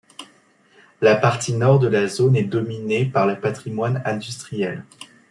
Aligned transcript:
La 0.99 1.15
partie 1.15 1.53
nord 1.53 1.77
de 1.77 1.85
la 1.87 2.07
zone 2.07 2.35
est 2.35 2.43
dominée 2.45 3.05
par 3.05 3.27
le 3.27 3.39
patrimoine 3.39 4.01
industriel. 4.03 4.83